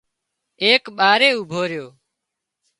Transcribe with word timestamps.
ايڪ 0.63 0.83
ٻارئي 0.97 1.29
اوڀو 1.35 1.61
ريو 1.71 1.87